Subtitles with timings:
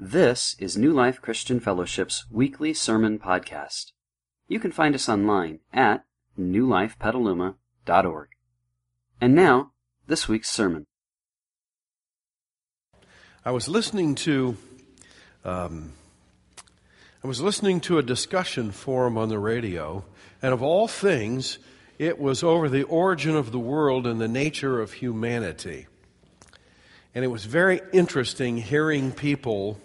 [0.00, 3.90] This is New Life Christian Fellowship's weekly sermon podcast.
[4.46, 6.04] You can find us online at
[6.38, 8.28] newlifepetaluma.org.
[9.20, 9.72] And now,
[10.06, 10.86] this week's sermon.
[13.44, 14.56] I was listening to
[15.44, 15.94] um,
[17.24, 20.04] I was listening to a discussion forum on the radio,
[20.40, 21.58] and of all things,
[21.98, 25.88] it was over the origin of the world and the nature of humanity.
[27.16, 29.80] And it was very interesting hearing people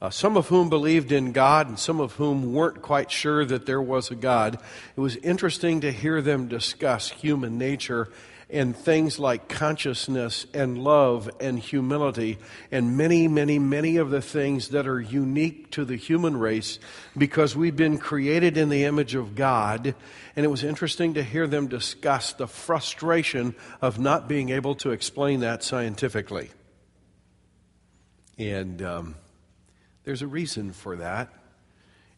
[0.00, 3.66] uh, some of whom believed in God and some of whom weren't quite sure that
[3.66, 4.58] there was a God.
[4.96, 8.10] It was interesting to hear them discuss human nature
[8.48, 12.38] and things like consciousness and love and humility
[12.70, 16.78] and many, many, many of the things that are unique to the human race
[17.18, 19.94] because we've been created in the image of God.
[20.36, 24.90] And it was interesting to hear them discuss the frustration of not being able to
[24.90, 26.50] explain that scientifically.
[28.38, 29.14] And, um,
[30.06, 31.34] there's a reason for that,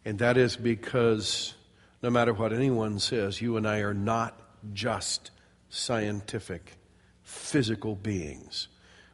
[0.04, 1.54] and that is because
[2.02, 4.38] no matter what anyone says, you and I are not
[4.74, 5.30] just
[5.70, 6.76] scientific,
[7.22, 8.68] physical beings.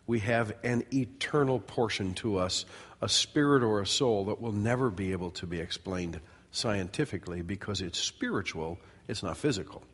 [0.08, 2.66] We have an eternal portion to us,
[3.00, 6.20] a spirit or a soul that will never be able to be explained
[6.50, 9.84] scientifically because it's spiritual, it's not physical.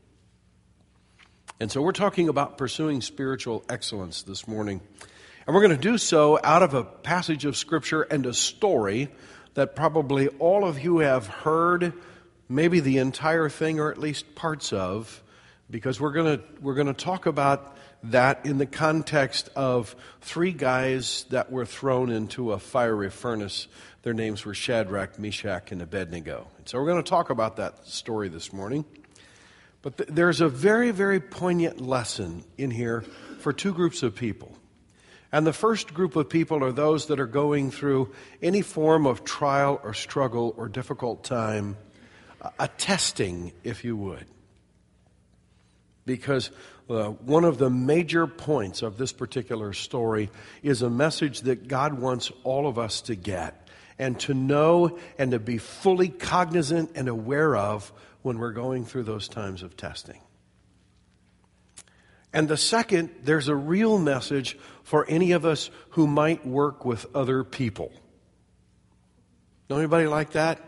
[1.60, 4.80] And so we're talking about pursuing spiritual excellence this morning.
[5.46, 9.08] And we're going to do so out of a passage of Scripture and a story
[9.54, 11.94] that probably all of you have heard,
[12.48, 15.22] maybe the entire thing or at least parts of,
[15.70, 20.52] because we're going to, we're going to talk about that in the context of three
[20.52, 23.66] guys that were thrown into a fiery furnace.
[24.02, 26.48] Their names were Shadrach, Meshach, and Abednego.
[26.58, 28.84] And so we're going to talk about that story this morning.
[29.82, 33.02] But th- there's a very, very poignant lesson in here
[33.38, 34.56] for two groups of people.
[35.32, 39.24] And the first group of people are those that are going through any form of
[39.24, 41.76] trial or struggle or difficult time,
[42.58, 44.26] a testing, if you would.
[46.04, 46.50] Because
[46.88, 50.30] uh, one of the major points of this particular story
[50.62, 55.30] is a message that God wants all of us to get and to know and
[55.30, 57.92] to be fully cognizant and aware of
[58.22, 60.20] when we're going through those times of testing.
[62.32, 67.06] And the second, there's a real message for any of us who might work with
[67.14, 67.92] other people.
[69.68, 70.60] Know anybody like that?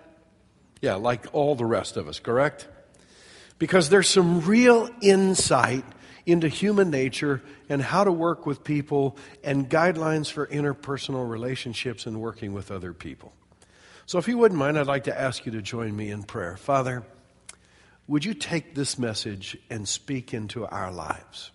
[0.80, 2.68] Yeah, like all the rest of us, correct?
[3.58, 5.84] Because there's some real insight
[6.26, 12.20] into human nature and how to work with people and guidelines for interpersonal relationships and
[12.20, 13.32] working with other people.
[14.06, 16.56] So, if you wouldn't mind, I'd like to ask you to join me in prayer.
[16.56, 17.04] Father,
[18.06, 21.50] would you take this message and speak into our lives?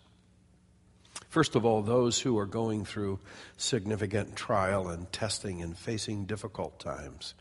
[1.29, 3.19] First of all, those who are going through
[3.57, 7.33] significant trial and testing and facing difficult times.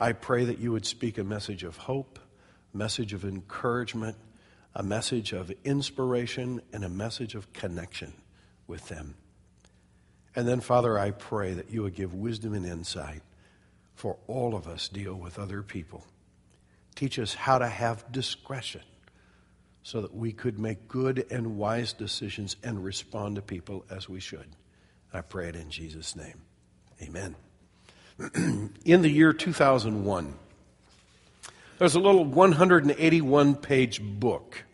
[0.00, 2.18] I pray that you would speak a message of hope,
[2.74, 4.16] message of encouragement,
[4.74, 8.12] a message of inspiration, and a message of connection
[8.66, 9.14] with them.
[10.36, 13.22] And then, Father, I pray that you would give wisdom and insight
[13.94, 16.04] for all of us deal with other people.
[16.98, 18.80] Teach us how to have discretion
[19.84, 24.18] so that we could make good and wise decisions and respond to people as we
[24.18, 24.48] should.
[25.14, 26.42] I pray it in Jesus' name.
[27.00, 27.36] Amen.
[28.84, 30.34] in the year 2001,
[31.78, 34.64] there's a little 181 page book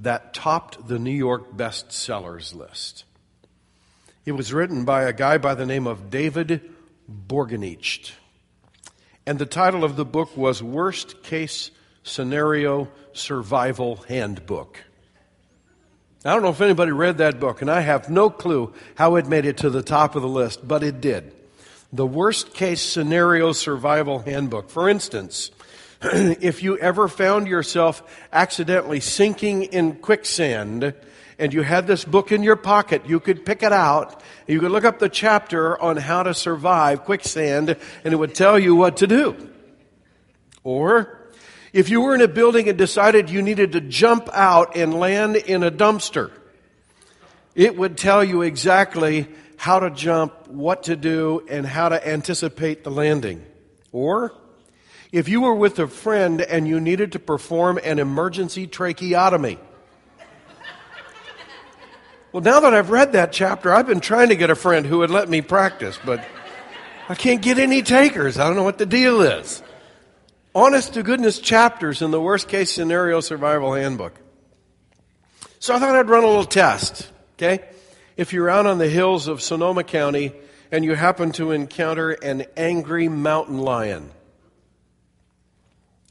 [0.00, 3.04] that topped the New York bestsellers list.
[4.24, 6.62] It was written by a guy by the name of David
[7.06, 8.12] Borgenicht.
[9.26, 11.70] And the title of the book was Worst Case
[12.02, 14.78] Scenario Survival Handbook.
[16.26, 19.26] I don't know if anybody read that book, and I have no clue how it
[19.26, 21.32] made it to the top of the list, but it did.
[21.90, 24.68] The Worst Case Scenario Survival Handbook.
[24.68, 25.50] For instance,
[26.02, 30.94] if you ever found yourself accidentally sinking in quicksand,
[31.38, 34.22] and you had this book in your pocket, you could pick it out.
[34.46, 38.58] You could look up the chapter on how to survive quicksand, and it would tell
[38.58, 39.50] you what to do.
[40.62, 41.20] Or,
[41.72, 45.36] if you were in a building and decided you needed to jump out and land
[45.36, 46.30] in a dumpster,
[47.54, 52.84] it would tell you exactly how to jump, what to do, and how to anticipate
[52.84, 53.44] the landing.
[53.92, 54.34] Or,
[55.12, 59.58] if you were with a friend and you needed to perform an emergency tracheotomy.
[62.34, 64.98] Well, now that I've read that chapter, I've been trying to get a friend who
[64.98, 66.26] would let me practice, but
[67.08, 68.40] I can't get any takers.
[68.40, 69.62] I don't know what the deal is
[70.52, 74.20] honest to goodness chapters in the worst case scenario survival handbook.
[75.60, 77.64] So I thought I'd run a little test, okay?
[78.16, 80.32] If you're out on the hills of Sonoma County
[80.72, 84.10] and you happen to encounter an angry mountain lion.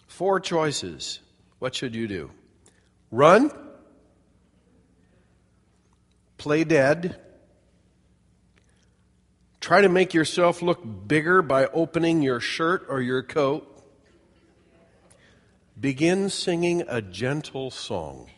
[0.08, 1.20] Four choices.
[1.60, 2.32] What should you do?
[3.12, 3.52] Run?
[6.44, 7.16] Play dead?
[9.62, 13.66] Try to make yourself look bigger by opening your shirt or your coat?
[15.80, 18.30] Begin singing a gentle song.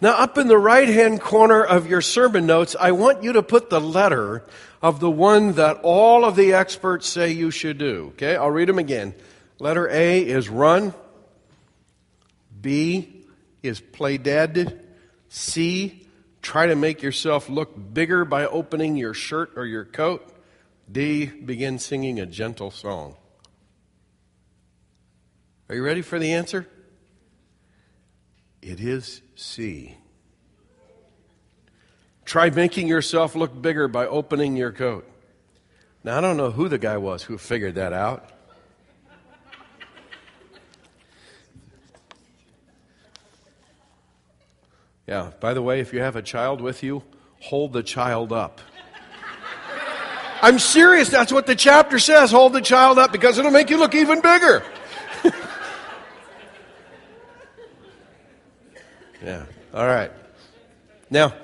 [0.00, 3.42] Now, up in the right hand corner of your sermon notes, I want you to
[3.42, 4.46] put the letter
[4.80, 8.12] of the one that all of the experts say you should do.
[8.14, 9.14] Okay, I'll read them again.
[9.58, 10.94] Letter A is run.
[12.60, 13.24] B
[13.62, 14.86] is play dead.
[15.28, 16.06] C,
[16.42, 20.26] try to make yourself look bigger by opening your shirt or your coat.
[20.90, 23.16] D, begin singing a gentle song.
[25.68, 26.66] Are you ready for the answer?
[28.60, 29.96] It is C.
[32.24, 35.08] Try making yourself look bigger by opening your coat.
[36.02, 38.30] Now, I don't know who the guy was who figured that out.
[45.10, 47.02] Yeah, by the way, if you have a child with you,
[47.40, 48.60] hold the child up.
[50.40, 52.30] I'm serious, that's what the chapter says.
[52.30, 54.62] Hold the child up because it'll make you look even bigger.
[59.22, 59.44] Yeah.
[59.74, 60.10] All right.
[61.10, 61.34] Now,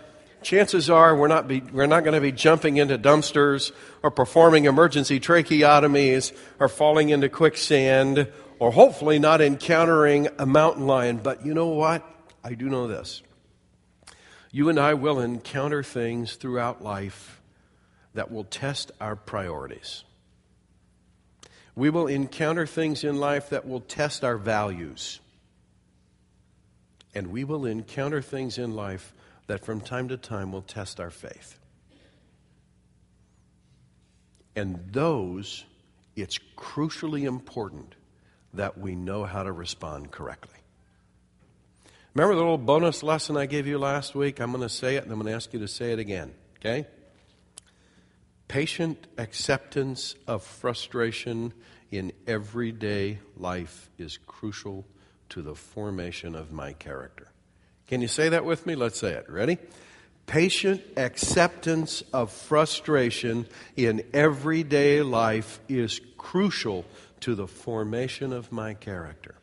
[0.41, 3.71] chances are we're not, be, we're not going to be jumping into dumpsters
[4.03, 8.29] or performing emergency tracheotomies or falling into quicksand
[8.59, 11.19] or hopefully not encountering a mountain lion.
[11.19, 12.03] But you know what?
[12.43, 13.23] I do know this.
[14.57, 17.43] You and I will encounter things throughout life
[18.15, 20.03] that will test our priorities.
[21.75, 25.21] We will encounter things in life that will test our values.
[27.15, 29.13] And we will encounter things in life
[29.47, 31.59] that from time to time will test our faith.
[34.57, 35.67] And those,
[36.17, 37.95] it's crucially important
[38.55, 40.61] that we know how to respond correctly.
[42.17, 44.41] Remember the little bonus lesson I gave you last week?
[44.41, 46.33] I'm going to say it and I'm going to ask you to say it again,
[46.59, 46.87] okay?
[48.49, 51.53] Patient acceptance of frustration
[51.91, 54.87] in everyday life is crucial
[55.29, 57.29] to the formation of my character.
[57.87, 58.77] Can you say that with me?
[58.77, 59.29] Let's say it.
[59.29, 59.59] Ready?
[60.25, 63.47] Patient acceptance of frustration
[63.77, 66.87] in everyday life is crucial
[67.21, 69.35] to the formation of my character.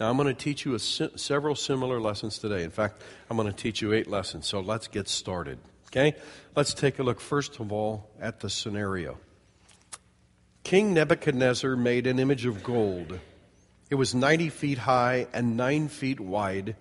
[0.00, 2.64] Now, I'm going to teach you several similar lessons today.
[2.64, 3.00] In fact,
[3.30, 4.46] I'm going to teach you eight lessons.
[4.46, 5.58] So let's get started.
[5.88, 6.16] Okay?
[6.56, 9.18] Let's take a look, first of all, at the scenario.
[10.64, 13.20] King Nebuchadnezzar made an image of gold
[13.90, 16.76] it was 90 feet high and 9 feet wide.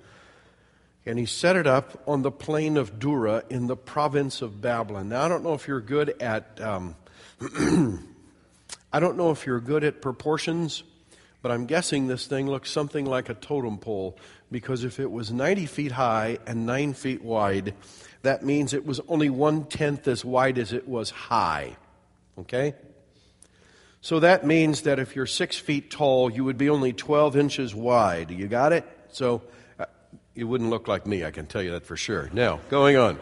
[1.06, 5.10] And he set it up on the plain of Dura in the province of Babylon.
[5.10, 6.96] Now, I don't know if you're good at, um,
[8.92, 10.84] I don't know if you're good at proportions,
[11.44, 14.18] but I'm guessing this thing looks something like a totem pole
[14.50, 17.76] because if it was 90 feet high and 9 feet wide,
[18.22, 21.76] that means it was only one tenth as wide as it was high.
[22.40, 22.74] Okay?
[24.00, 27.76] So that means that if you're six feet tall, you would be only 12 inches
[27.76, 28.32] wide.
[28.32, 28.86] You got it?
[29.12, 29.42] So
[29.78, 29.86] uh,
[30.34, 32.30] you wouldn't look like me, I can tell you that for sure.
[32.32, 33.20] Now, going on.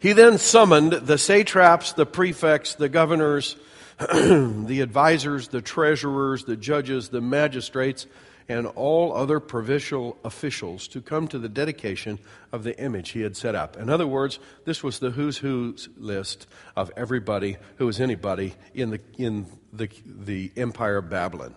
[0.00, 3.56] He then summoned the satraps, the prefects, the governors,
[4.66, 8.06] the advisors, the treasurers, the judges, the magistrates,
[8.48, 12.18] and all other provincial officials to come to the dedication
[12.52, 13.76] of the image he had set up.
[13.76, 18.90] In other words, this was the who's who's list of everybody who was anybody in
[18.90, 21.54] the, in the, the empire of Babylon.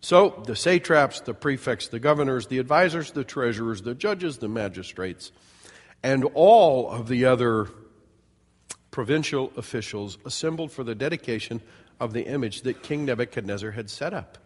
[0.00, 5.30] So the satraps, the prefects, the governors, the advisors, the treasurers, the judges, the magistrates,
[6.02, 7.68] and all of the other
[8.96, 11.60] provincial officials assembled for the dedication
[12.00, 14.38] of the image that King Nebuchadnezzar had set up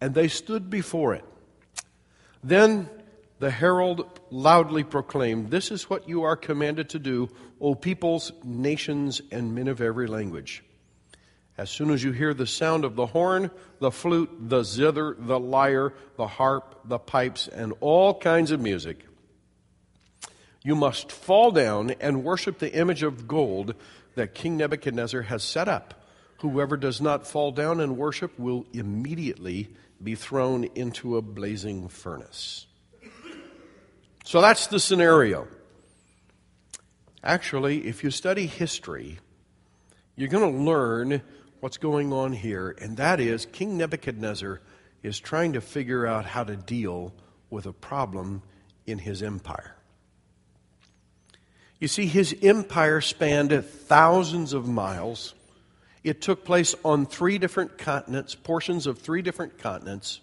[0.00, 1.24] and they stood before it.
[2.44, 2.88] Then
[3.40, 7.30] the herald loudly proclaimed, This is what you are commanded to do,
[7.60, 10.62] O peoples, nations, and men of every language.
[11.58, 15.40] As soon as you hear the sound of the horn, the flute, the zither, the
[15.40, 19.04] lyre, the harp, the pipes, and all kinds of music,
[20.62, 23.74] you must fall down and worship the image of gold
[24.14, 26.04] that King Nebuchadnezzar has set up.
[26.38, 29.70] Whoever does not fall down and worship will immediately
[30.02, 32.66] be thrown into a blazing furnace.
[34.24, 35.48] So that's the scenario.
[37.22, 39.18] Actually, if you study history,
[40.16, 41.22] you're going to learn
[41.60, 44.60] what's going on here, and that is King Nebuchadnezzar
[45.02, 47.14] is trying to figure out how to deal
[47.50, 48.42] with a problem
[48.86, 49.76] in his empire.
[51.80, 55.34] You see, his empire spanned thousands of miles.
[56.04, 60.20] It took place on three different continents, portions of three different continents,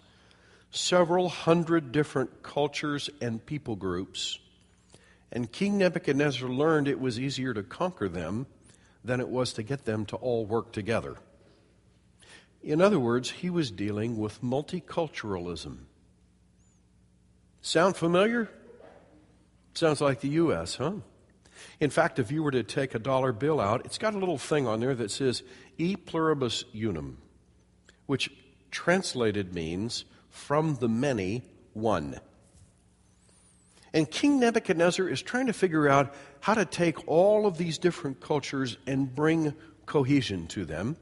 [0.69, 4.37] several hundred different cultures and people groups.
[5.31, 8.45] And King Nebuchadnezzar learned it was easier to conquer them
[9.03, 11.15] than it was to get them to all work together.
[12.61, 15.77] In other words, he was dealing with multiculturalism.
[17.61, 18.49] Sound familiar?
[19.73, 20.93] Sounds like the U.S., huh?
[21.79, 24.37] In fact, if you were to take a dollar bill out, it's got a little
[24.37, 25.43] thing on there that says
[25.77, 27.17] E pluribus unum,
[28.07, 28.31] which
[28.71, 31.43] translated means from the many,
[31.73, 32.19] one.
[33.93, 38.19] And King Nebuchadnezzar is trying to figure out how to take all of these different
[38.19, 39.53] cultures and bring
[39.85, 40.97] cohesion to them.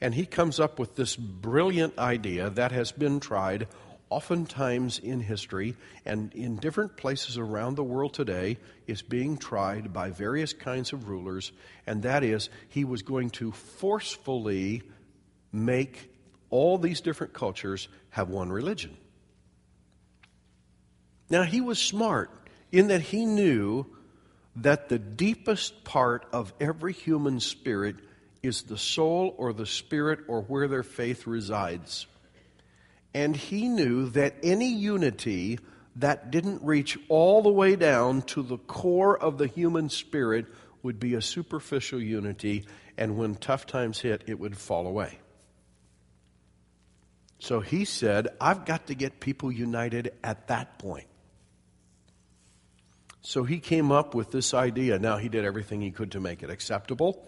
[0.00, 3.68] And he comes up with this brilliant idea that has been tried
[4.10, 10.10] oftentimes in history and in different places around the world today is being tried by
[10.10, 11.52] various kinds of rulers,
[11.86, 14.82] and that is he was going to forcefully
[15.52, 16.12] make
[16.50, 18.96] all these different cultures have one religion.
[21.30, 22.30] Now, he was smart
[22.72, 23.86] in that he knew
[24.56, 27.94] that the deepest part of every human spirit
[28.42, 32.06] is the soul or the spirit or where their faith resides.
[33.12, 35.58] And he knew that any unity
[35.96, 40.46] that didn't reach all the way down to the core of the human spirit
[40.82, 42.64] would be a superficial unity,
[42.96, 45.18] and when tough times hit, it would fall away.
[47.38, 51.06] So he said, I've got to get people united at that point.
[53.22, 54.98] So he came up with this idea.
[54.98, 57.26] Now, he did everything he could to make it acceptable.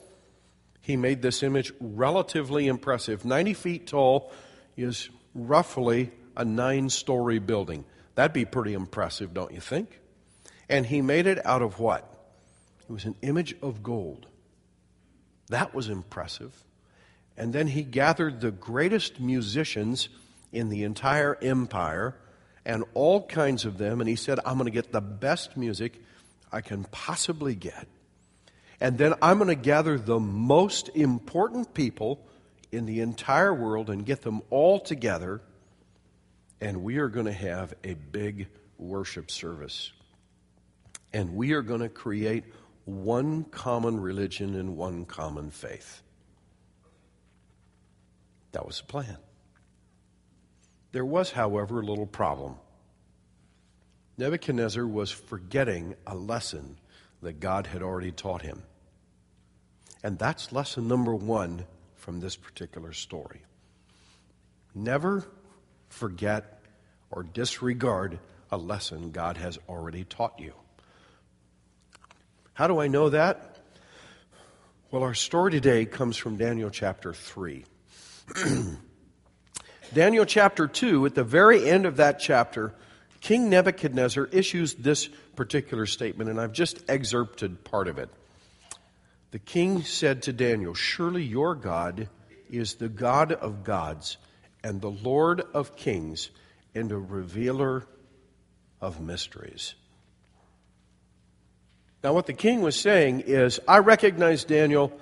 [0.81, 3.25] He made this image relatively impressive.
[3.25, 4.33] 90 feet tall
[4.77, 7.85] is roughly a nine story building.
[8.15, 10.01] That'd be pretty impressive, don't you think?
[10.69, 12.09] And he made it out of what?
[12.89, 14.27] It was an image of gold.
[15.49, 16.65] That was impressive.
[17.37, 20.09] And then he gathered the greatest musicians
[20.53, 22.15] in the entire empire
[22.65, 26.01] and all kinds of them, and he said, I'm going to get the best music
[26.53, 27.89] I can possibly get.
[28.81, 32.21] And then I'm going to gather the most important people
[32.73, 35.43] in the entire world and get them all together,
[36.61, 38.49] and we are going to have a big
[38.79, 39.93] worship service.
[41.13, 42.45] And we are going to create
[42.87, 46.03] one common religion and one common faith.
[48.53, 49.19] That was the plan.
[50.93, 52.57] There was, however, a little problem.
[54.19, 56.79] Nebuchadnezzar was forgetting a lesson
[57.23, 58.63] that God had already taught him.
[60.03, 61.67] And that's lesson number one
[62.03, 63.43] from this particular story.
[64.75, 65.25] Never
[65.89, 66.61] forget
[67.13, 68.19] or disregard
[68.51, 70.53] a lesson God has already taught you.
[72.55, 73.57] How do I know that?
[74.91, 77.65] Well, our story today comes from Daniel chapter 3.
[79.95, 82.75] Daniel chapter 2, at the very end of that chapter,
[83.21, 88.11] King Nebuchadnezzar issues this particular statement, and I've just excerpted part of it.
[89.33, 92.09] The king said to Daniel, Surely your God
[92.51, 94.19] is the God of gods
[94.63, 96.31] and the Lord of kings
[96.75, 97.85] and a revealer
[98.81, 99.75] of mysteries.
[102.05, 104.93] Now, what the king was saying is, I recognize, Daniel,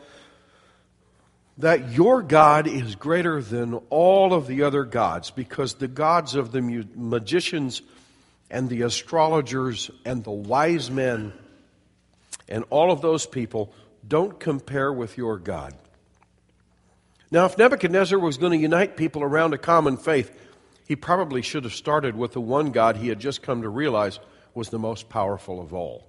[1.58, 6.52] that your God is greater than all of the other gods because the gods of
[6.52, 6.62] the
[6.94, 7.82] magicians
[8.48, 11.32] and the astrologers and the wise men
[12.48, 13.72] and all of those people
[14.06, 15.74] don't compare with your God.
[17.30, 20.32] Now, if Nebuchadnezzar was going to unite people around a common faith,
[20.86, 24.18] he probably should have started with the one God he had just come to realize
[24.54, 26.08] was the most powerful of all.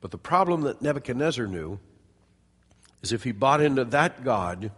[0.00, 1.78] But the problem that Nebuchadnezzar knew
[3.02, 4.70] is if he bought into that God,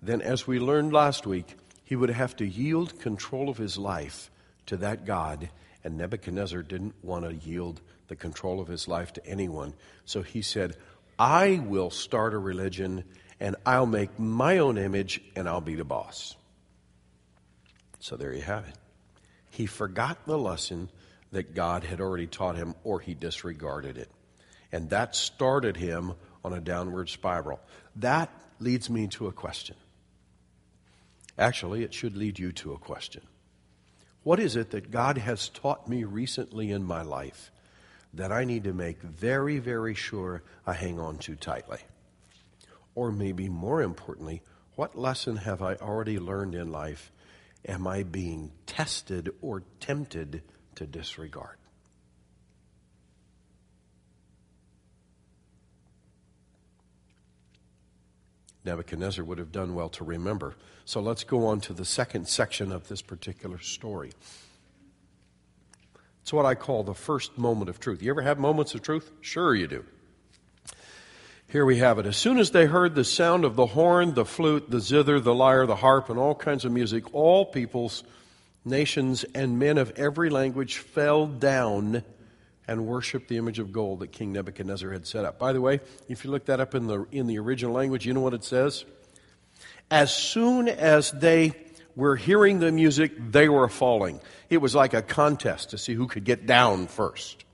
[0.00, 4.30] then as we learned last week, he would have to yield control of his life
[4.66, 5.50] to that God,
[5.82, 9.74] and Nebuchadnezzar didn't want to yield the control of his life to anyone.
[10.04, 10.76] So he said,
[11.18, 13.04] I will start a religion
[13.40, 16.34] and I'll make my own image and I'll be the boss.
[18.00, 18.74] So there you have it.
[19.50, 20.88] He forgot the lesson
[21.32, 24.10] that God had already taught him or he disregarded it.
[24.72, 27.60] And that started him on a downward spiral.
[27.96, 29.76] That leads me to a question.
[31.38, 33.22] Actually, it should lead you to a question.
[34.22, 37.50] What is it that God has taught me recently in my life
[38.18, 41.78] that I need to make very, very sure I hang on to tightly?
[42.94, 44.42] Or maybe more importantly,
[44.74, 47.12] what lesson have I already learned in life
[47.66, 50.42] am I being tested or tempted
[50.74, 51.56] to disregard?
[58.64, 60.56] Nebuchadnezzar would have done well to remember.
[60.84, 64.10] So let's go on to the second section of this particular story.
[66.28, 68.02] It's what I call the first moment of truth.
[68.02, 69.10] You ever have moments of truth?
[69.22, 69.82] Sure, you do.
[71.46, 72.04] Here we have it.
[72.04, 75.34] As soon as they heard the sound of the horn, the flute, the zither, the
[75.34, 78.04] lyre, the harp, and all kinds of music, all peoples,
[78.62, 82.02] nations, and men of every language fell down
[82.66, 85.38] and worshiped the image of gold that King Nebuchadnezzar had set up.
[85.38, 85.80] By the way,
[86.10, 88.44] if you look that up in the, in the original language, you know what it
[88.44, 88.84] says?
[89.90, 91.54] As soon as they
[91.98, 94.20] were hearing the music, they were falling.
[94.48, 97.44] It was like a contest to see who could get down first.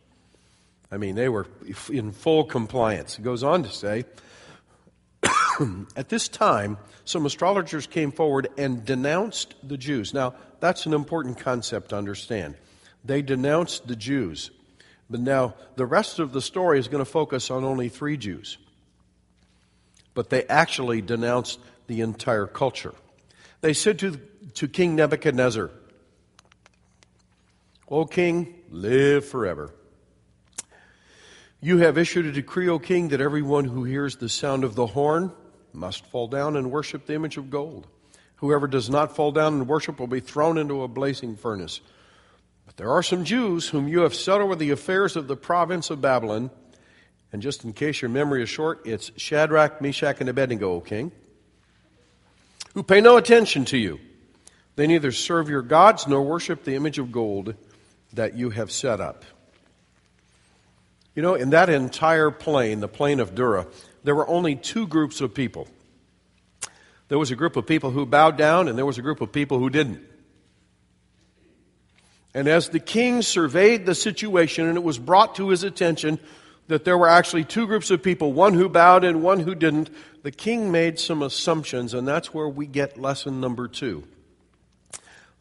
[0.93, 1.47] I mean, they were
[1.91, 3.19] in full compliance.
[3.19, 4.05] It goes on to say,
[5.97, 10.13] at this time, some astrologers came forward and denounced the Jews.
[10.13, 12.55] Now, that's an important concept to understand.
[13.03, 14.51] They denounced the Jews.
[15.09, 18.59] But now, the rest of the story is going to focus on only three Jews.
[20.13, 22.93] But they actually denounced the entire culture.
[23.63, 24.21] They said to,
[24.55, 25.71] to King Nebuchadnezzar,
[27.89, 29.75] O king, live forever.
[31.61, 34.87] You have issued a decree, O king, that everyone who hears the sound of the
[34.87, 35.33] horn
[35.73, 37.87] must fall down and worship the image of gold.
[38.37, 41.81] Whoever does not fall down and worship will be thrown into a blazing furnace.
[42.67, 45.91] But there are some Jews whom you have set over the affairs of the province
[45.91, 46.51] of Babylon.
[47.33, 51.13] And just in case your memory is short, it's Shadrach, Meshach, and Abednego, O king,
[52.75, 53.99] who pay no attention to you.
[54.77, 57.55] They neither serve your gods nor worship the image of gold
[58.13, 59.25] that you have set up.
[61.15, 63.67] You know, in that entire plain, the plain of Dura,
[64.03, 65.69] there were only two groups of people.
[67.09, 69.31] There was a group of people who bowed down, and there was a group of
[69.31, 70.01] people who didn't.
[72.35, 76.19] And as the king surveyed the situation, and it was brought to his attention
[76.67, 79.91] that there were actually two groups of people, one who bowed and one who didn't,
[80.23, 84.03] the king made some assumptions, and that's where we get lesson number two.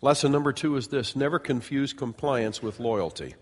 [0.03, 3.35] Lesson number two is this never confuse compliance with loyalty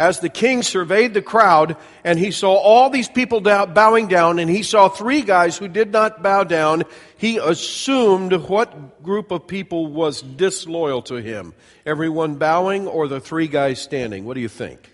[0.00, 4.48] as the king surveyed the crowd and he saw all these people bowing down and
[4.48, 6.84] he saw three guys who did not bow down,
[7.18, 11.52] he assumed what group of people was disloyal to him.
[11.84, 14.24] Everyone bowing or the three guys standing?
[14.24, 14.90] What do you think?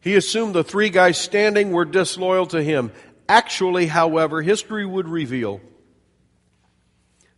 [0.00, 2.92] He assumed the three guys standing were disloyal to him.
[3.28, 5.60] Actually, however, history would reveal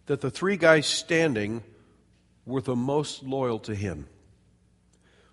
[0.07, 1.63] that the three guys standing
[2.45, 4.09] were the most loyal to him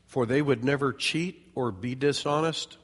[0.10, 2.78] for they would never cheat or be dishonest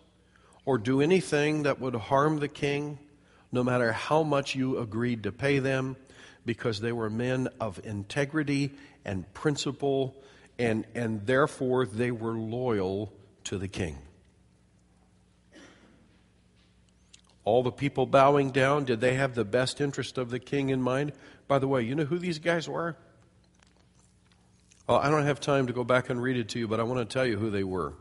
[0.63, 2.99] or do anything that would harm the king,
[3.51, 5.95] no matter how much you agreed to pay them,
[6.45, 8.71] because they were men of integrity
[9.03, 10.15] and principle,
[10.59, 13.11] and, and therefore they were loyal
[13.43, 13.97] to the king.
[17.43, 20.79] All the people bowing down, did they have the best interest of the king in
[20.79, 21.11] mind?
[21.47, 22.95] By the way, you know who these guys were?
[24.87, 26.83] Well, I don't have time to go back and read it to you, but I
[26.83, 27.93] want to tell you who they were.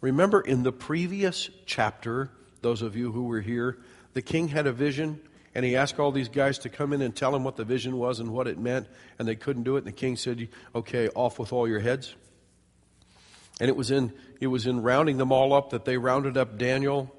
[0.00, 2.30] Remember in the previous chapter,
[2.62, 3.78] those of you who were here,
[4.14, 5.20] the king had a vision
[5.54, 7.96] and he asked all these guys to come in and tell him what the vision
[7.96, 8.86] was and what it meant,
[9.18, 9.78] and they couldn't do it.
[9.78, 12.14] And the king said, "Okay, off with all your heads."
[13.60, 16.56] And it was in it was in rounding them all up that they rounded up
[16.56, 17.14] Daniel,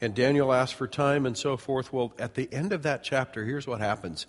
[0.00, 1.92] and Daniel asked for time and so forth.
[1.92, 4.26] Well, at the end of that chapter, here's what happens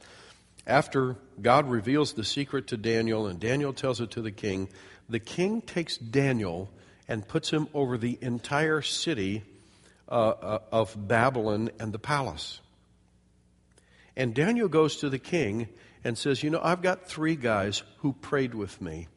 [0.68, 4.68] after God reveals the secret to Daniel and Daniel tells it to the king,
[5.10, 6.70] the king takes Daniel
[7.08, 9.44] and puts him over the entire city
[10.10, 12.60] uh, uh, of Babylon and the palace.
[14.18, 15.70] And Daniel goes to the king
[16.04, 19.08] and says, You know, I've got three guys who prayed with me.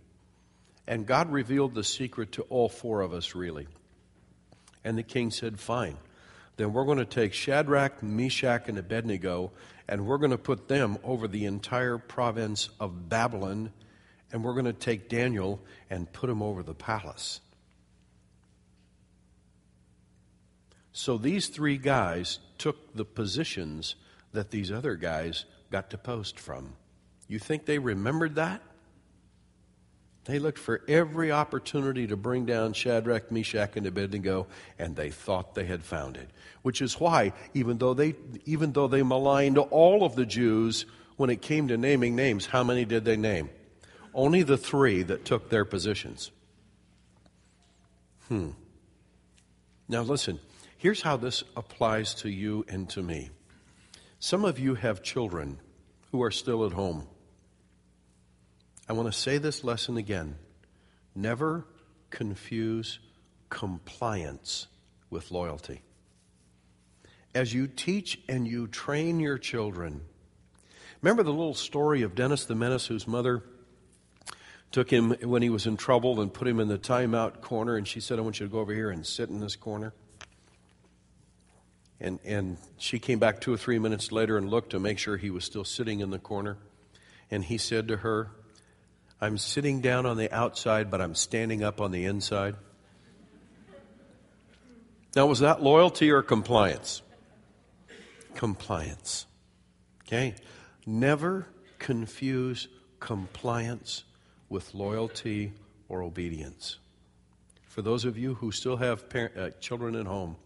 [0.87, 3.67] And God revealed the secret to all four of us, really.
[4.85, 5.97] And the king said, Fine.
[6.61, 9.51] Then we're going to take Shadrach, Meshach, and Abednego
[9.89, 13.73] and we're going to put them over the entire province of Babylon,
[14.31, 17.41] and we're going to take Daniel and put him over the palace.
[20.93, 23.95] So these three guys took the positions
[24.35, 26.75] that these other guys got to post from.
[27.27, 28.61] You think they remembered that?
[30.27, 34.47] They looked for every opportunity to bring down Shadrach, Meshach, and Abednego,
[34.79, 36.29] and they thought they had found it.
[36.63, 40.85] Which is why, even though they, even though they maligned all of the Jews,
[41.17, 43.51] when it came to naming names, how many did they name?
[44.13, 46.31] Only the three that took their positions.
[48.29, 48.51] Hmm.
[49.89, 50.39] Now listen,
[50.77, 53.31] here's how this applies to you and to me.
[54.19, 55.59] Some of you have children
[56.13, 57.07] who are still at home.
[58.91, 60.35] I want to say this lesson again.
[61.15, 61.65] Never
[62.11, 62.99] confuse
[63.49, 64.67] compliance
[65.11, 65.83] with loyalty.
[67.33, 70.01] As you teach and you train your children,
[71.03, 73.45] remember the little story of Dennis the Menace, whose mother
[74.73, 77.87] took him when he was in trouble and put him in the timeout corner, and
[77.87, 79.93] she said, I want you to go over here and sit in this corner.
[82.01, 85.17] And, and she came back two or three minutes later and looked to make sure
[85.17, 86.57] he was still sitting in the corner.
[87.31, 88.33] And he said to her,
[89.21, 92.57] I'm sitting down on the outside, but I'm standing up on the inside.
[95.15, 97.03] Now, was that loyalty or compliance?
[98.35, 99.27] Compliance.
[100.07, 100.35] Okay?
[100.87, 101.47] Never
[101.79, 104.05] confuse compliance
[104.49, 105.53] with loyalty
[105.89, 106.79] or obedience.
[107.69, 110.37] For those of you who still have parent, uh, children at home,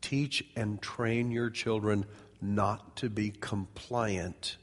[0.00, 2.06] teach and train your children
[2.40, 4.56] not to be compliant,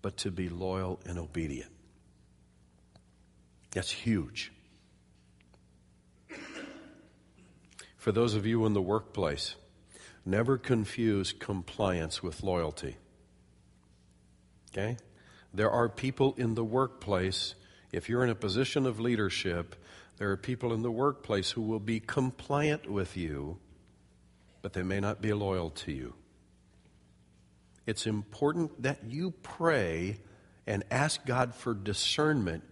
[0.00, 1.70] but to be loyal and obedient.
[3.72, 4.52] That's huge.
[7.96, 9.54] For those of you in the workplace,
[10.26, 12.96] never confuse compliance with loyalty.
[14.70, 14.96] Okay?
[15.54, 17.54] There are people in the workplace,
[17.92, 19.76] if you're in a position of leadership,
[20.16, 23.58] there are people in the workplace who will be compliant with you,
[24.62, 26.14] but they may not be loyal to you.
[27.86, 30.18] It's important that you pray
[30.66, 32.64] and ask God for discernment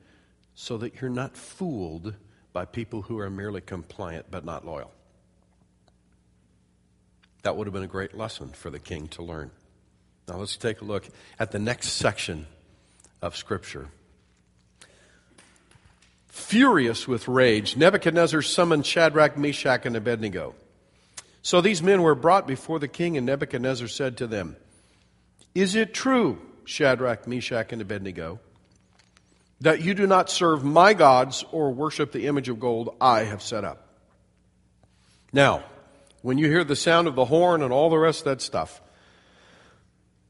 [0.55, 2.15] so that you're not fooled
[2.53, 4.93] by people who are merely compliant but not loyal.
[7.43, 9.51] That would have been a great lesson for the king to learn.
[10.29, 11.09] Now let's take a look
[11.39, 12.47] at the next section
[13.23, 13.89] of Scripture.
[16.29, 20.55] Furious with rage, Nebuchadnezzar summoned Shadrach, Meshach, and Abednego.
[21.43, 24.57] So these men were brought before the king, and Nebuchadnezzar said to them,
[25.55, 28.41] Is it true, Shadrach, Meshach, and Abednego?
[29.61, 33.43] That you do not serve my gods or worship the image of gold I have
[33.43, 33.87] set up.
[35.33, 35.65] Now,
[36.23, 38.81] when you hear the sound of the horn and all the rest of that stuff,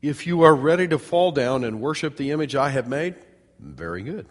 [0.02, 3.14] if you are ready to fall down and worship the image I have made,
[3.58, 4.26] very good.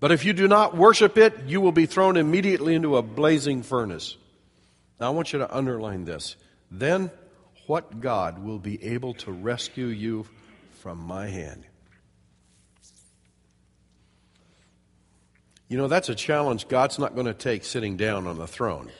[0.00, 3.62] But if you do not worship it, you will be thrown immediately into a blazing
[3.62, 4.16] furnace.
[5.00, 6.36] Now, I want you to underline this.
[6.70, 7.10] Then,
[7.66, 10.26] what God will be able to rescue you
[10.80, 11.64] from my hand?
[15.68, 18.90] You know, that's a challenge God's not going to take sitting down on the throne.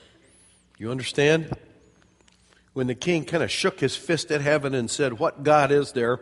[0.77, 1.51] You understand?
[2.75, 5.93] When the king kind of shook his fist at heaven and said, What God is
[5.93, 6.21] there?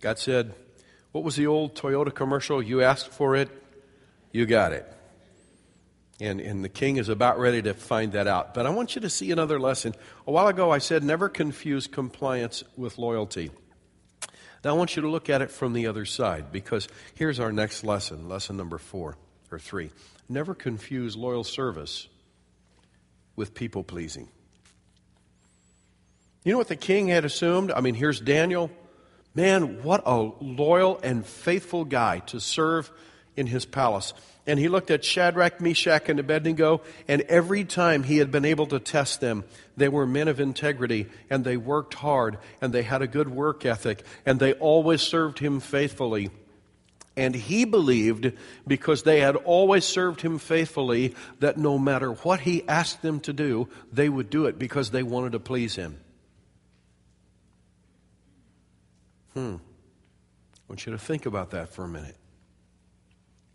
[0.00, 0.54] God said,
[1.12, 2.62] What was the old Toyota commercial?
[2.62, 3.48] You asked for it,
[4.32, 4.86] you got it.
[6.20, 8.54] And, and the king is about ready to find that out.
[8.54, 9.94] But I want you to see another lesson.
[10.26, 13.50] A while ago, I said, Never confuse compliance with loyalty.
[14.62, 17.52] Now, I want you to look at it from the other side because here's our
[17.52, 19.16] next lesson, lesson number four
[19.50, 19.90] or three.
[20.28, 22.08] Never confuse loyal service
[23.36, 24.28] with people pleasing.
[26.44, 27.72] You know what the king had assumed?
[27.72, 28.70] I mean, here's Daniel.
[29.34, 32.90] Man, what a loyal and faithful guy to serve
[33.36, 34.14] in his palace.
[34.46, 38.66] And he looked at Shadrach, Meshach, and Abednego, and every time he had been able
[38.68, 39.44] to test them,
[39.76, 43.66] they were men of integrity, and they worked hard, and they had a good work
[43.66, 46.30] ethic, and they always served him faithfully.
[47.16, 48.32] And he believed,
[48.66, 53.32] because they had always served him faithfully, that no matter what he asked them to
[53.32, 55.98] do, they would do it because they wanted to please him.
[59.32, 59.56] Hmm.
[59.56, 62.16] I want you to think about that for a minute.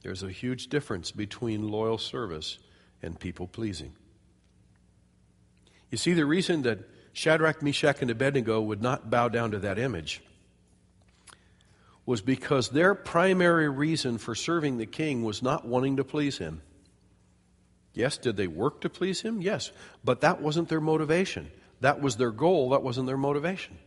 [0.02, 2.58] There's a huge difference between loyal service
[3.04, 3.93] and people pleasing.
[5.91, 6.80] You see, the reason that
[7.13, 10.21] Shadrach, Meshach, and Abednego would not bow down to that image
[12.05, 16.61] was because their primary reason for serving the king was not wanting to please him.
[17.93, 19.41] Yes, did they work to please him?
[19.41, 19.71] Yes,
[20.03, 21.51] but that wasn't their motivation.
[21.81, 23.77] That was their goal, that wasn't their motivation.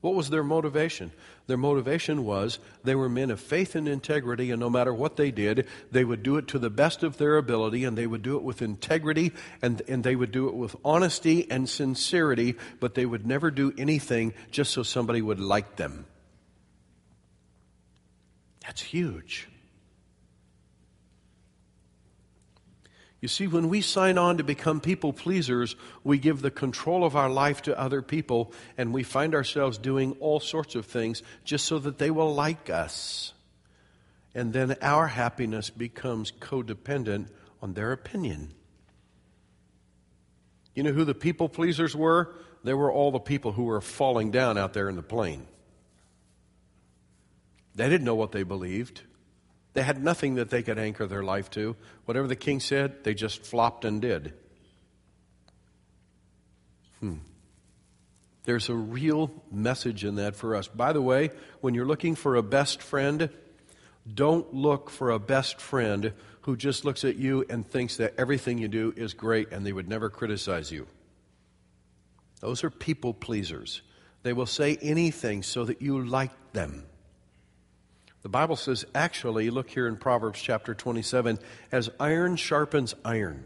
[0.00, 1.12] What was their motivation?
[1.46, 5.30] Their motivation was they were men of faith and integrity, and no matter what they
[5.30, 8.36] did, they would do it to the best of their ability, and they would do
[8.36, 13.06] it with integrity, and, and they would do it with honesty and sincerity, but they
[13.06, 16.04] would never do anything just so somebody would like them.
[18.64, 19.48] That's huge.
[23.20, 27.16] You see, when we sign on to become people pleasers, we give the control of
[27.16, 31.64] our life to other people, and we find ourselves doing all sorts of things just
[31.64, 33.32] so that they will like us.
[34.34, 37.28] And then our happiness becomes codependent
[37.62, 38.52] on their opinion.
[40.74, 42.34] You know who the people pleasers were?
[42.62, 45.46] They were all the people who were falling down out there in the plain.
[47.74, 49.02] They didn't know what they believed.
[49.72, 51.76] They had nothing that they could anchor their life to.
[52.04, 54.32] Whatever the king said, they just flopped and did.
[57.00, 57.16] Hmm.
[58.44, 60.68] There's a real message in that for us.
[60.68, 63.30] By the way, when you're looking for a best friend,
[64.12, 68.58] don't look for a best friend who just looks at you and thinks that everything
[68.58, 70.86] you do is great and they would never criticize you.
[72.40, 73.80] Those are people pleasers.
[74.22, 76.84] They will say anything so that you like them.
[78.24, 81.38] The Bible says, actually, look here in Proverbs chapter 27
[81.70, 83.44] as iron sharpens iron,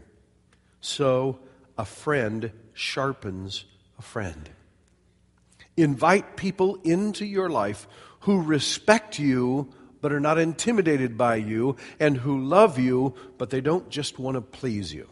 [0.79, 1.37] so
[1.77, 3.65] a friend sharpens
[3.97, 4.49] a friend.
[5.75, 7.89] Invite people into your life
[8.21, 9.69] who respect you
[10.01, 14.35] but are not intimidated by you, and who love you, but they don't just want
[14.35, 15.09] to please you.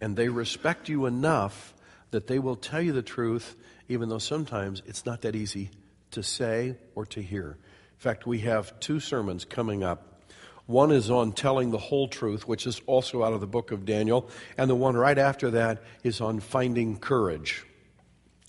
[0.00, 1.74] And they respect you enough
[2.10, 3.54] that they will tell you the truth,
[3.88, 5.70] even though sometimes it's not that easy
[6.12, 7.58] to say or to hear.
[7.92, 10.22] In fact, we have two sermons coming up.
[10.66, 13.84] One is on telling the whole truth, which is also out of the book of
[13.84, 17.64] Daniel, and the one right after that is on finding courage.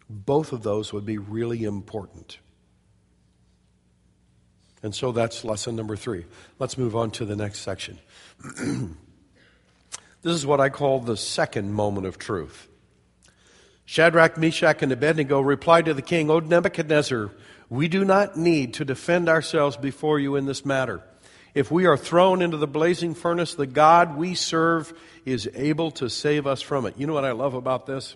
[0.09, 2.37] Both of those would be really important.
[4.83, 6.25] And so that's lesson number three.
[6.59, 7.99] Let's move on to the next section.
[10.21, 12.67] this is what I call the second moment of truth.
[13.85, 17.31] Shadrach, Meshach, and Abednego replied to the king, O Nebuchadnezzar,
[17.73, 21.01] we do not need to defend ourselves before you in this matter.
[21.55, 24.93] If we are thrown into the blazing furnace, the God we serve
[25.25, 26.93] is able to save us from it.
[26.99, 28.15] You know what I love about this?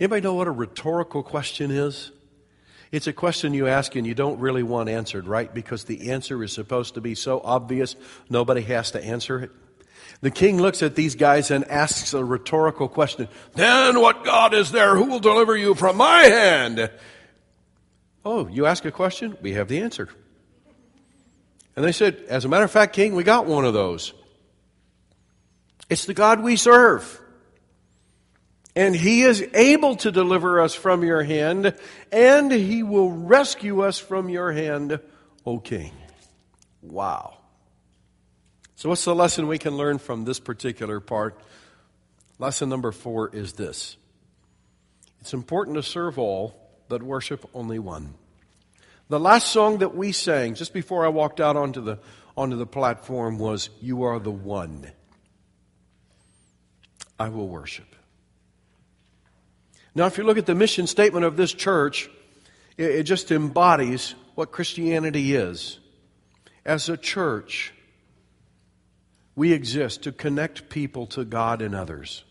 [0.00, 2.10] Anybody know what a rhetorical question is?
[2.90, 5.54] It's a question you ask and you don't really want answered, right?
[5.54, 7.94] Because the answer is supposed to be so obvious,
[8.30, 9.50] nobody has to answer it.
[10.20, 13.28] The king looks at these guys and asks a rhetorical question.
[13.54, 16.90] Then what God is there who will deliver you from my hand?
[18.24, 19.36] Oh, you ask a question?
[19.42, 20.08] We have the answer.
[21.74, 24.12] And they said, as a matter of fact, king, we got one of those.
[25.88, 27.20] It's the God we serve.
[28.74, 31.74] And he is able to deliver us from your hand,
[32.10, 35.00] and he will rescue us from your hand,
[35.44, 35.92] O king.
[36.80, 37.38] Wow.
[38.82, 41.40] So, what's the lesson we can learn from this particular part?
[42.40, 43.96] Lesson number four is this
[45.20, 46.56] it's important to serve all,
[46.88, 48.14] but worship only one.
[49.08, 52.00] The last song that we sang just before I walked out onto the,
[52.36, 54.90] onto the platform was You Are the One.
[57.20, 57.94] I will worship.
[59.94, 62.10] Now, if you look at the mission statement of this church,
[62.76, 65.78] it, it just embodies what Christianity is.
[66.64, 67.72] As a church,
[69.34, 72.24] we exist to connect people to God and others.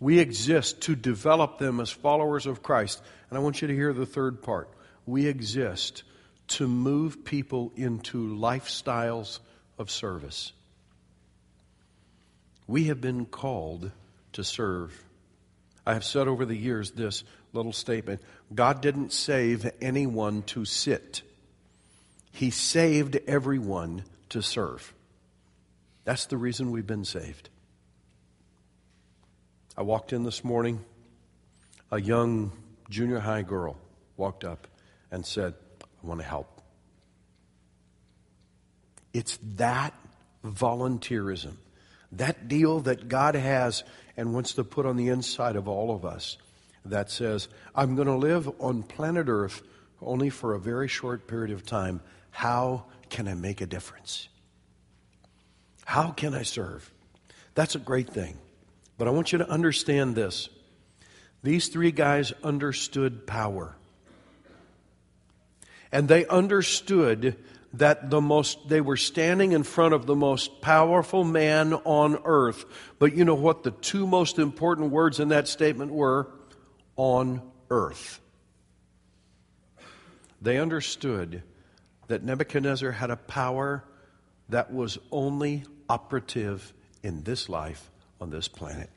[0.00, 3.02] We exist to develop them as followers of Christ.
[3.30, 4.68] And I want you to hear the third part.
[5.06, 6.04] We exist
[6.48, 9.40] to move people into lifestyles
[9.78, 10.52] of service.
[12.66, 13.90] We have been called
[14.32, 14.92] to serve.
[15.86, 18.20] I have said over the years this little statement
[18.54, 21.22] God didn't save anyone to sit,
[22.32, 24.92] He saved everyone to serve.
[26.08, 27.50] That's the reason we've been saved.
[29.76, 30.82] I walked in this morning,
[31.92, 32.50] a young
[32.88, 33.76] junior high girl
[34.16, 34.66] walked up
[35.10, 36.62] and said, I want to help.
[39.12, 39.92] It's that
[40.42, 41.56] volunteerism,
[42.12, 43.84] that deal that God has
[44.16, 46.38] and wants to put on the inside of all of us
[46.86, 49.60] that says, I'm going to live on planet Earth
[50.00, 52.00] only for a very short period of time.
[52.30, 54.30] How can I make a difference?
[55.88, 56.92] How can I serve?
[57.54, 58.36] That's a great thing.
[58.98, 60.50] But I want you to understand this.
[61.42, 63.74] These three guys understood power.
[65.90, 67.38] And they understood
[67.72, 72.66] that the most they were standing in front of the most powerful man on earth.
[72.98, 76.28] But you know what the two most important words in that statement were?
[76.96, 78.20] On earth.
[80.42, 81.44] They understood
[82.08, 83.84] that Nebuchadnezzar had a power
[84.50, 86.72] that was only operative
[87.02, 88.90] in this life on this planet.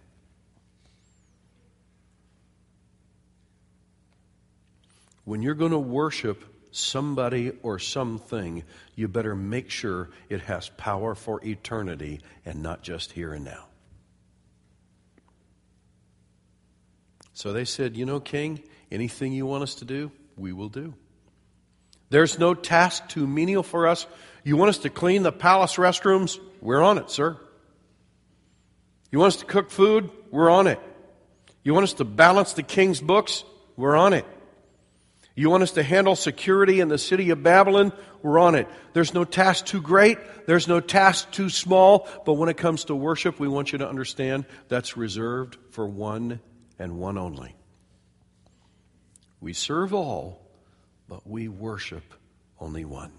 [5.24, 8.64] When you're going to worship somebody or something,
[8.96, 13.66] you better make sure it has power for eternity and not just here and now.
[17.34, 20.94] So they said, You know, King, anything you want us to do, we will do.
[22.10, 24.06] There's no task too menial for us.
[24.44, 26.40] You want us to clean the palace restrooms?
[26.62, 27.38] We're on it, sir.
[29.12, 30.10] You want us to cook food?
[30.30, 30.80] We're on it.
[31.64, 33.44] You want us to balance the king's books?
[33.76, 34.26] We're on it.
[35.36, 37.94] You want us to handle security in the city of Babylon?
[38.22, 38.68] We're on it.
[38.94, 40.18] There's no task too great.
[40.46, 42.08] There's no task too small.
[42.26, 46.40] But when it comes to worship, we want you to understand that's reserved for one
[46.78, 47.56] and one only.
[49.40, 50.42] We serve all,
[51.08, 52.04] but we worship
[52.60, 53.12] only one.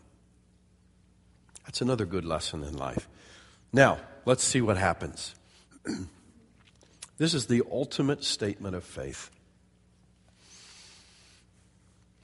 [1.65, 3.09] That's another good lesson in life.
[3.73, 5.35] Now, let's see what happens.
[7.19, 9.31] this is the ultimate statement of faith.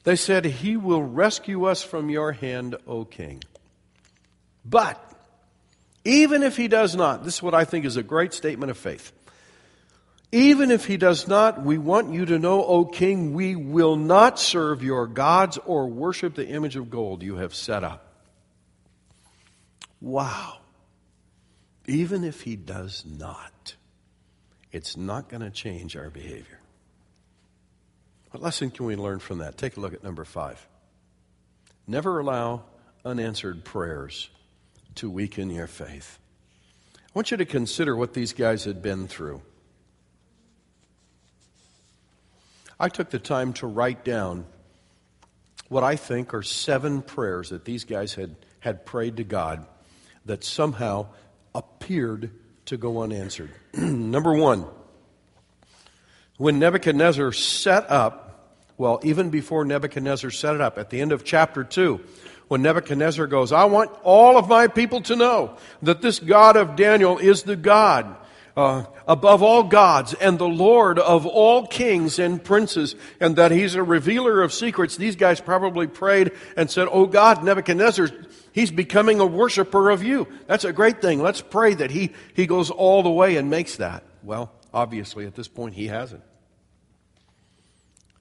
[0.05, 3.43] They said, He will rescue us from your hand, O king.
[4.65, 5.03] But,
[6.05, 8.79] even if he does not, this is what I think is a great statement of
[8.79, 9.13] faith.
[10.31, 14.39] Even if he does not, we want you to know, O king, we will not
[14.39, 18.05] serve your gods or worship the image of gold you have set up.
[20.03, 20.59] Wow.
[21.89, 23.75] Even if he does not,
[24.71, 26.61] it's not going to change our behavior.
[28.31, 29.57] What lesson can we learn from that?
[29.57, 30.65] Take a look at number five.
[31.87, 32.65] Never allow
[33.07, 34.29] unanswered prayers
[34.97, 36.19] to weaken your faith.
[36.95, 39.41] I want you to consider what these guys had been through.
[42.79, 44.45] I took the time to write down
[45.71, 49.67] what I think are seven prayers that these guys had, had prayed to God
[50.27, 51.07] that somehow
[51.55, 52.31] appeared
[52.67, 53.51] to go unanswered.
[53.75, 54.67] Number one,
[56.37, 61.25] when Nebuchadnezzar set up, well, even before Nebuchadnezzar set it up, at the end of
[61.25, 62.01] chapter 2,
[62.49, 66.77] when Nebuchadnezzar goes, I want all of my people to know that this God of
[66.77, 68.17] Daniel is the God
[68.59, 73.77] uh, above all gods and the Lord of all kings and princes, and that he's
[73.77, 74.97] a revealer of secrets.
[74.97, 78.09] These guys probably prayed and said, Oh God, Nebuchadnezzar,
[78.51, 80.27] he's becoming a worshiper of you.
[80.49, 81.23] That's a great thing.
[81.23, 84.03] Let's pray that he, he goes all the way and makes that.
[84.25, 86.25] Well, obviously at this point he hasn't.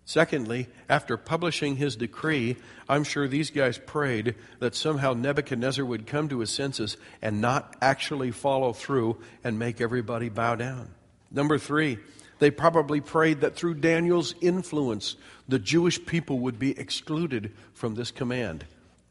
[0.07, 2.55] Secondly, after publishing his decree,
[2.87, 7.75] I'm sure these guys prayed that somehow Nebuchadnezzar would come to his senses and not
[7.81, 10.87] actually follow through and make everybody bow down.
[11.29, 11.97] Number three,
[12.39, 15.17] they probably prayed that through Daniel's influence,
[15.49, 18.63] the Jewish people would be excluded from this command.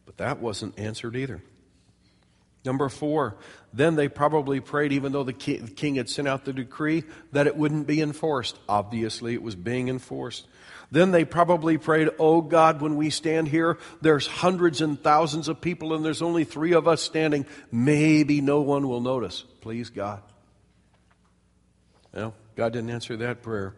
[0.07, 1.43] But that wasn't answered either.
[2.65, 3.37] Number four,
[3.71, 7.55] then they probably prayed, even though the king had sent out the decree, that it
[7.55, 8.59] wouldn't be enforced.
[8.67, 10.47] Obviously, it was being enforced.
[10.91, 15.61] Then they probably prayed, Oh God, when we stand here, there's hundreds and thousands of
[15.61, 17.47] people and there's only three of us standing.
[17.73, 19.45] Maybe no one will notice.
[19.61, 20.23] Please, God.
[22.15, 23.75] Well, God didn't answer that prayer.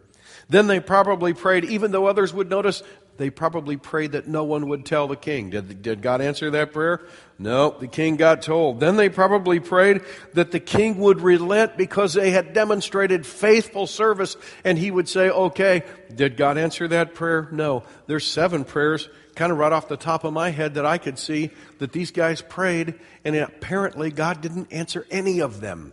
[0.48, 2.82] Then they probably prayed, even though others would notice,
[3.18, 5.50] they probably prayed that no one would tell the king.
[5.50, 7.02] Did, did God answer that prayer?
[7.36, 8.78] No, the king got told.
[8.78, 10.02] Then they probably prayed
[10.34, 15.30] that the king would relent because they had demonstrated faithful service and he would say,
[15.30, 15.82] okay,
[16.14, 17.48] did God answer that prayer?
[17.50, 17.82] No.
[18.06, 21.18] There's seven prayers kind of right off the top of my head that I could
[21.18, 25.92] see that these guys prayed and apparently God didn't answer any of them.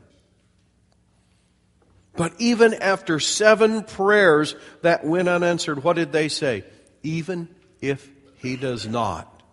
[2.15, 6.63] But even after seven prayers that went unanswered, what did they say?
[7.05, 7.47] Even
[7.81, 9.43] if he does not,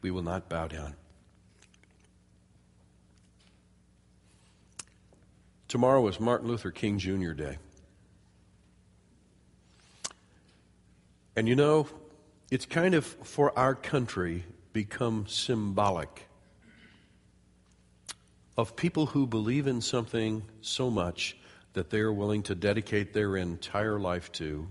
[0.00, 0.94] we will not bow down.
[5.66, 7.32] Tomorrow is Martin Luther King Jr.
[7.32, 7.58] Day.
[11.34, 11.88] And you know,
[12.52, 16.28] it's kind of for our country become symbolic
[18.56, 21.36] of people who believe in something so much
[21.72, 24.68] that they are willing to dedicate their entire life to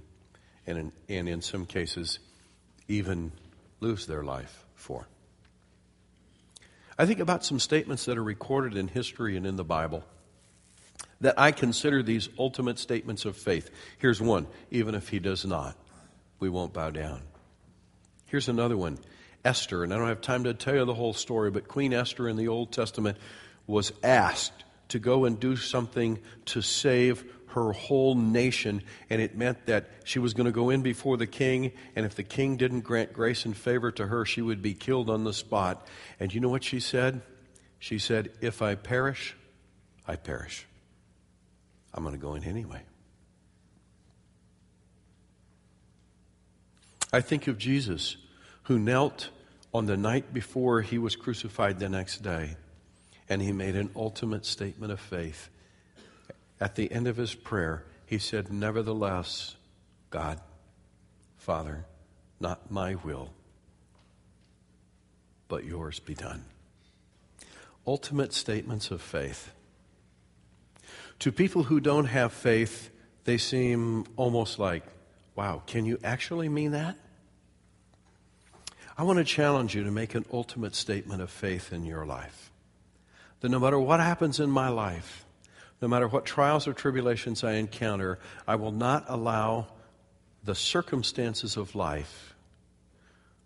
[0.65, 2.19] and in, and in some cases,
[2.87, 3.31] even
[3.79, 5.07] lose their life for.
[6.97, 10.03] I think about some statements that are recorded in history and in the Bible
[11.21, 13.69] that I consider these ultimate statements of faith.
[13.97, 15.75] Here's one even if he does not,
[16.39, 17.21] we won't bow down.
[18.25, 18.99] Here's another one
[19.45, 22.29] Esther, and I don't have time to tell you the whole story, but Queen Esther
[22.29, 23.17] in the Old Testament
[23.67, 27.23] was asked to go and do something to save
[27.53, 31.27] her whole nation, and it meant that she was going to go in before the
[31.27, 34.73] king, and if the king didn't grant grace and favor to her, she would be
[34.73, 35.87] killed on the spot.
[36.19, 37.21] And you know what she said?
[37.79, 39.35] She said, If I perish,
[40.07, 40.65] I perish.
[41.93, 42.81] I'm going to go in anyway.
[47.11, 48.17] I think of Jesus,
[48.63, 49.29] who knelt
[49.73, 52.55] on the night before he was crucified the next day,
[53.29, 55.49] and he made an ultimate statement of faith
[56.59, 59.55] at the end of his prayer, he said, Nevertheless,
[60.09, 60.39] God,
[61.37, 61.85] Father,
[62.39, 63.29] not my will,
[65.47, 66.45] but yours be done.
[67.85, 69.51] Ultimate statements of faith.
[71.19, 72.89] To people who don't have faith,
[73.23, 74.83] they seem almost like,
[75.35, 76.97] wow, can you actually mean that?
[78.97, 82.51] I want to challenge you to make an ultimate statement of faith in your life.
[83.39, 85.22] That no matter what happens in my life,
[85.83, 88.17] no matter what trials or tribulations I encounter,
[88.47, 89.67] I will not allow
[90.45, 92.33] the circumstances of life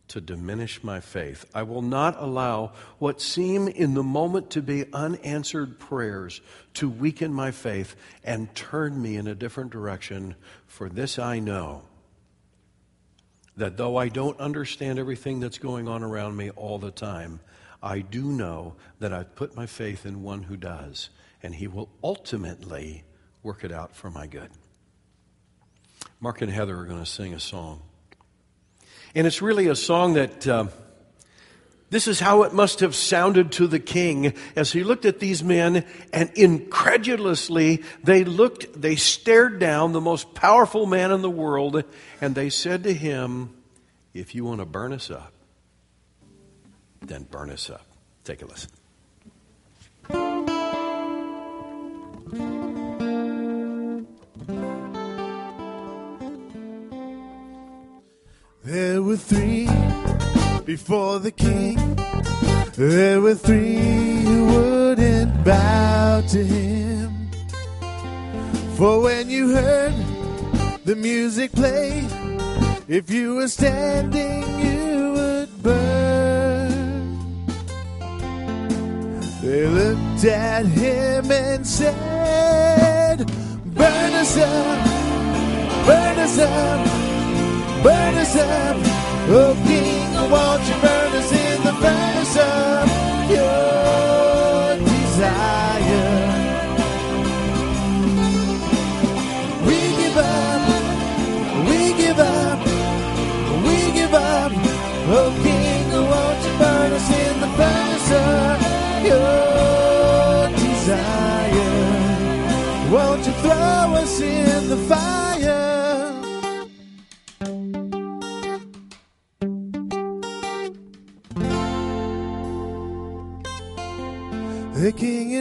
[0.10, 1.46] to diminish my faith.
[1.56, 6.40] I will not allow what seem in the moment to be unanswered prayers
[6.76, 10.36] to weaken my faith and turn me in a different direction.
[10.68, 11.82] For this I know
[13.56, 17.40] that though I don't understand everything that's going on around me all the time,
[17.82, 21.10] I do know that I've put my faith in one who does,
[21.44, 23.04] and he will ultimately
[23.44, 24.50] work it out for my good.
[26.20, 27.82] Mark and Heather are going to sing a song.
[29.16, 30.48] And it's really a song that.
[30.48, 30.68] Uh,
[31.90, 35.42] this is how it must have sounded to the king as he looked at these
[35.42, 41.86] men and incredulously they looked, they stared down the most powerful man in the world
[42.20, 43.56] and they said to him,
[44.14, 45.32] If you want to burn us up,
[47.02, 47.86] then burn us up.
[48.26, 48.70] Take a listen.
[59.08, 59.70] Were three
[60.66, 61.78] before the king.
[62.76, 67.30] There were three who wouldn't bow to him.
[68.76, 69.94] For when you heard
[70.84, 72.06] the music play,
[72.90, 77.18] if you were standing, you would burn.
[79.42, 83.26] They looked at him and said,
[83.74, 84.86] Burn us up,
[85.88, 88.97] burn us up, burn us up.
[89.30, 90.98] Oh, King, won't you burn.
[90.98, 91.07] us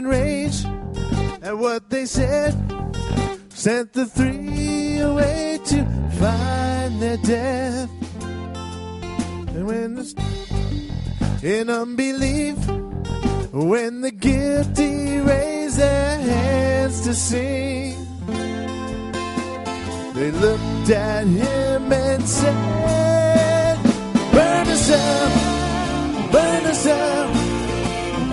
[0.06, 0.66] enraged
[1.42, 2.54] at what they said,
[3.48, 5.84] sent the three away to
[6.20, 7.90] find their death.
[8.22, 10.04] And when the,
[11.42, 12.56] in unbelief,
[13.52, 17.96] when the guilty raised their hands to sing,
[20.14, 23.82] they looked at him and said,
[24.32, 27.56] Burn us up, burn us up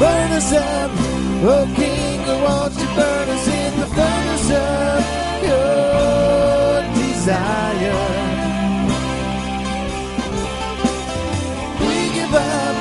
[0.04, 1.13] burn us up.
[1.46, 5.04] Oh, King, won't you burn us in the furnace of
[5.44, 8.00] your desire?
[11.84, 12.78] We give up,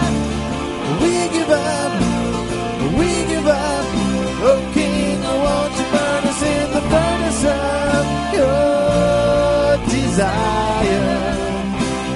[1.03, 1.93] we give up,
[2.97, 3.87] we give up.
[4.47, 8.07] Oh, King, won't you burn us in the furnace of
[8.39, 11.11] your desire?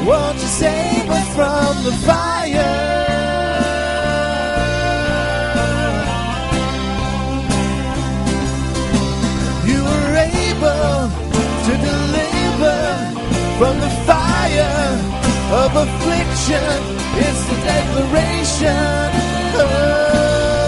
[0.07, 2.96] Won't you save us from the fire?
[13.59, 15.01] From the fire
[15.65, 16.63] of affliction.
[17.25, 19.11] It's the declaration
[19.61, 20.66] of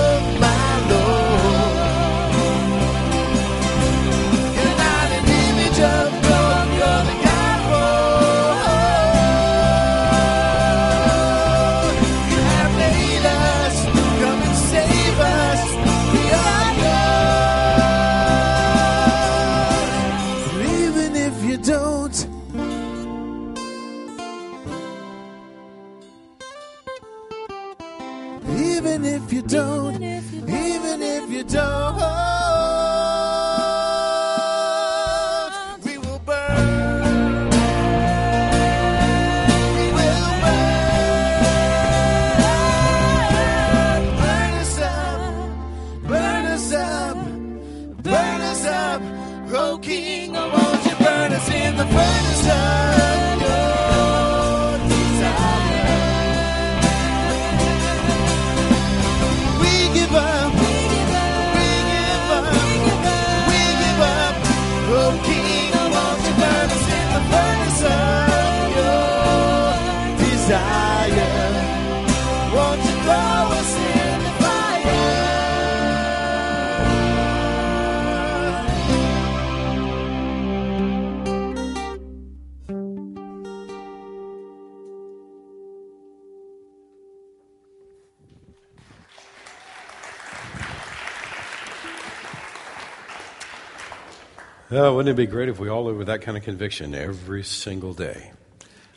[94.80, 97.42] Oh, wouldn't it be great if we all lived with that kind of conviction every
[97.42, 98.30] single day?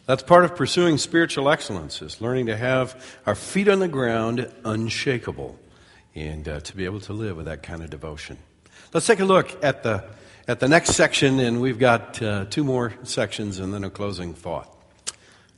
[0.05, 4.47] That's part of pursuing spiritual excellence, is learning to have our feet on the ground
[4.63, 5.57] unshakable
[6.13, 8.37] and uh, to be able to live with that kind of devotion.
[8.93, 10.03] Let's take a look at the,
[10.47, 14.35] at the next section, and we've got uh, two more sections and then a closing
[14.35, 14.71] thought.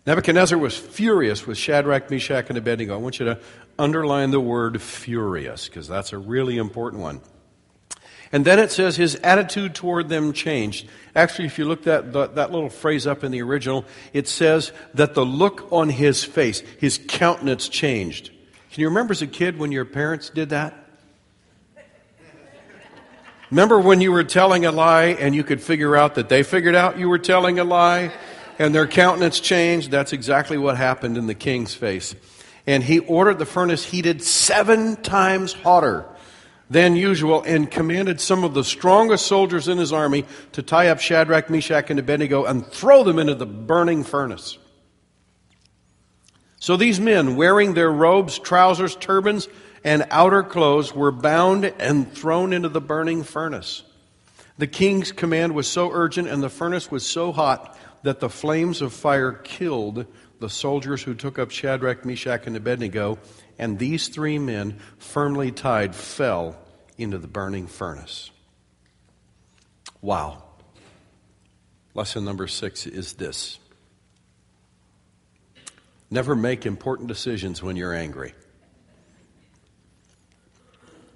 [0.08, 2.94] Nebuchadnezzar was furious with Shadrach, Meshach, and Abednego.
[2.94, 3.40] I want you to
[3.78, 7.20] underline the word furious because that's a really important one.
[8.34, 10.90] And then it says his attitude toward them changed.
[11.16, 14.72] Actually, if you look that, that, that little phrase up in the original, it says
[14.96, 18.32] that the look on his face, his countenance changed.
[18.72, 20.74] Can you remember as a kid when your parents did that?
[23.52, 26.74] Remember when you were telling a lie and you could figure out that they figured
[26.74, 28.12] out you were telling a lie
[28.58, 29.92] and their countenance changed?
[29.92, 32.16] That's exactly what happened in the king's face.
[32.66, 36.08] And he ordered the furnace heated seven times hotter
[36.74, 41.00] than usual and commanded some of the strongest soldiers in his army to tie up
[41.00, 44.58] Shadrach, Meshach, and Abednego and throw them into the burning furnace.
[46.60, 49.48] So these men, wearing their robes, trousers, turbans,
[49.84, 53.84] and outer clothes, were bound and thrown into the burning furnace.
[54.58, 58.82] The king's command was so urgent and the furnace was so hot that the flames
[58.82, 60.08] of fire killed
[60.40, 63.20] the soldiers who took up Shadrach, Meshach, and Abednego,
[63.60, 66.58] and these three men, firmly tied, fell
[66.98, 68.32] into the burning furnace.
[70.02, 70.44] Wow.
[71.94, 73.60] Lesson number six is this
[76.10, 78.36] Never make important decisions when you're angry.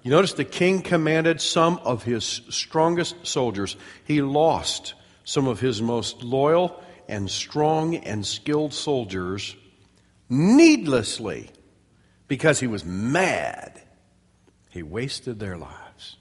[0.02, 3.76] You notice the king commanded some of his strongest soldiers.
[4.04, 9.54] He lost some of his most loyal and strong and skilled soldiers
[10.28, 11.50] needlessly
[12.26, 13.80] because he was mad.
[14.78, 16.18] He wasted their lives.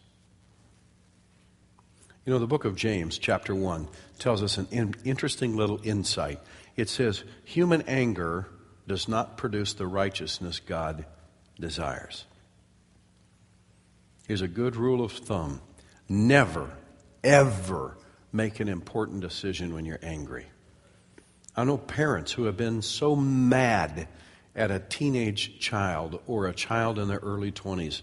[2.26, 3.88] You know, the book of James, chapter 1,
[4.18, 6.40] tells us an in- interesting little insight.
[6.76, 8.48] It says, Human anger
[8.88, 11.06] does not produce the righteousness God
[11.60, 12.26] desires.
[14.28, 15.62] Here's a good rule of thumb
[16.10, 16.72] never,
[17.24, 17.96] ever
[18.34, 20.48] make an important decision when you're angry.
[21.56, 24.08] I know parents who have been so mad
[24.56, 28.02] at a teenage child or a child in their early 20s,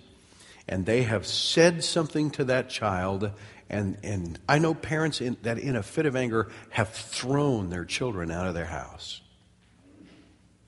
[0.69, 3.31] and they have said something to that child,
[3.69, 7.85] and, and I know parents in, that in a fit of anger have thrown their
[7.85, 9.21] children out of their house.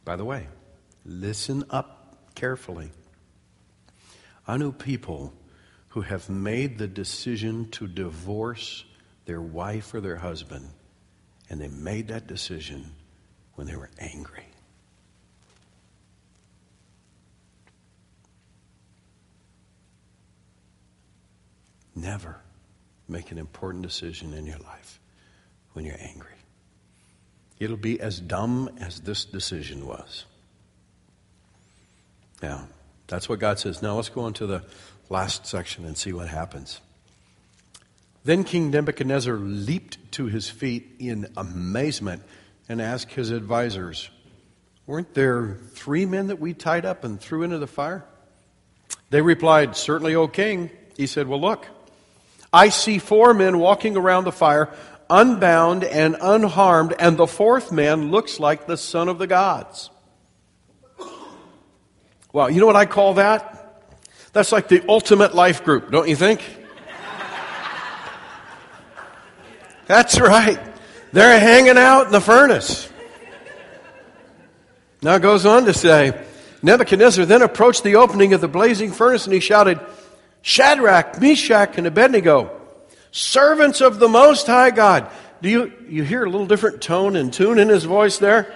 [0.05, 0.49] By the way,
[1.05, 2.91] listen up carefully.
[4.47, 5.33] I know people
[5.89, 8.85] who have made the decision to divorce
[9.25, 10.69] their wife or their husband,
[11.49, 12.93] and they made that decision
[13.55, 14.45] when they were angry.
[21.97, 22.37] Never
[23.09, 25.01] make an important decision in your life
[25.73, 26.31] when you're angry.
[27.59, 30.27] It'll be as dumb as this decision was.
[32.43, 32.69] Now,
[33.07, 33.81] that's what God says.
[33.81, 34.63] Now let's go on to the
[35.09, 36.81] last section and see what happens.
[38.25, 42.23] Then King Nebuchadnezzar leaped to his feet in amazement
[42.69, 44.11] and asked his advisors,
[44.87, 48.05] Weren't there three men that we tied up and threw into the fire?
[49.11, 50.71] They replied, Certainly, O king.
[50.97, 51.69] He said, Well, look,
[52.57, 54.71] I see four men walking around the fire,
[55.11, 59.91] unbound and unharmed, and the fourth man looks like the son of the gods.
[62.33, 63.85] Well, you know what I call that?
[64.33, 66.41] That's like the ultimate life group, don't you think?
[69.87, 70.59] That's right.
[71.13, 72.91] They're hanging out in the furnace.
[75.03, 76.25] Now it goes on to say
[76.63, 79.79] Nebuchadnezzar then approached the opening of the blazing furnace and he shouted,
[80.47, 82.57] Shadrach, Meshach, and Abednego,
[83.11, 85.11] servants of the Most High God.
[85.43, 88.55] Do you, you hear a little different tone and tune in his voice there?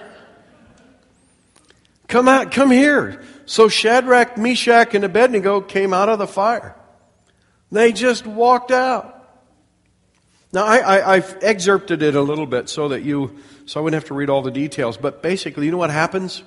[2.07, 3.21] Come out, come here.
[3.45, 6.77] So Shadrach, Meshach, and Abednego came out of the fire.
[7.73, 9.29] They just walked out.
[10.53, 14.07] Now, I, have excerpted it a little bit so that you, so I wouldn't have
[14.07, 14.95] to read all the details.
[14.95, 16.41] But basically, you know what happens?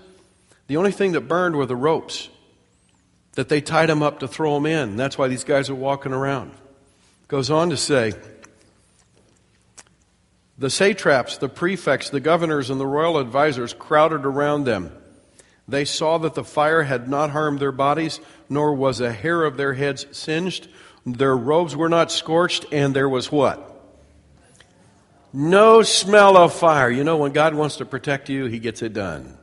[0.68, 2.30] The only thing that burned were the ropes
[3.34, 4.96] that they tied them up to throw them in.
[4.96, 6.52] That's why these guys are walking around.
[7.28, 8.12] Goes on to say,
[10.56, 14.92] the satraps, the prefects, the governors, and the royal advisers crowded around them.
[15.66, 19.56] They saw that the fire had not harmed their bodies, nor was a hair of
[19.56, 20.68] their heads singed.
[21.04, 23.70] Their robes were not scorched, and there was what?
[25.32, 26.90] No smell of fire.
[26.90, 29.36] You know, when God wants to protect you, He gets it done.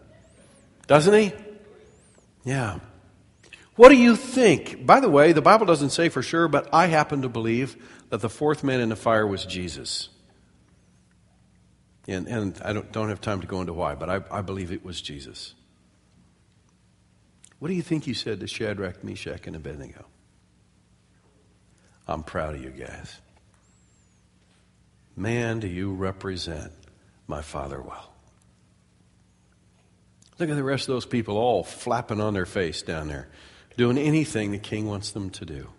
[0.88, 1.34] Doesn't He?
[2.46, 2.80] Yeah.
[3.82, 4.86] What do you think?
[4.86, 7.76] By the way, the Bible doesn't say for sure, but I happen to believe
[8.12, 10.10] that the fourth man in the fire was Jesus.
[12.08, 14.72] And, and I don't, don't have time to go into why, but I, I believe
[14.72, 15.56] it was Jesus.
[17.58, 20.06] What do you think he said to Shadrach, Meshach, and Abednego?
[22.08, 23.20] I'm proud of you guys.
[25.16, 26.72] Man, do you represent
[27.26, 28.14] my Father well.
[30.38, 33.28] Look at the rest of those people all flapping on their face down there,
[33.78, 35.70] doing anything the king wants them to do.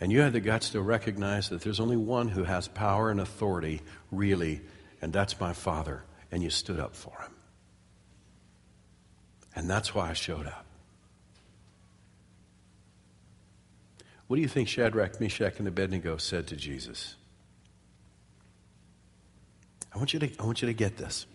[0.00, 3.20] And you had the guts to recognize that there's only one who has power and
[3.20, 3.80] authority,
[4.10, 4.60] really,
[5.00, 6.04] and that's my Father.
[6.30, 7.32] And you stood up for him.
[9.54, 10.66] And that's why I showed up.
[14.26, 17.14] What do you think Shadrach, Meshach, and Abednego said to Jesus?
[19.94, 21.26] I want you to, I want you to get this.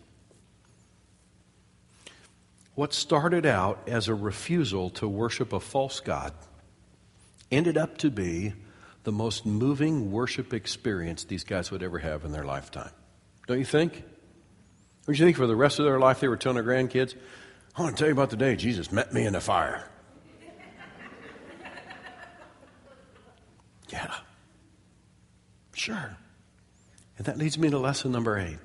[2.80, 6.32] What started out as a refusal to worship a false God
[7.52, 8.54] ended up to be
[9.04, 12.92] the most moving worship experience these guys would ever have in their lifetime.
[13.48, 14.02] Don't you think?
[15.06, 17.16] Don't you think for the rest of their life they were telling their grandkids,
[17.76, 19.86] I want to tell you about the day Jesus met me in the fire?
[23.90, 24.16] yeah.
[25.74, 26.16] Sure.
[27.18, 28.60] And that leads me to lesson number eight.